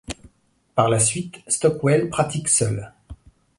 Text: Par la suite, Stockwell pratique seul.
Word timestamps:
Par 0.73 0.89
la 0.89 0.97
suite, 0.99 1.41
Stockwell 1.47 2.09
pratique 2.09 2.49
seul. 2.49 2.91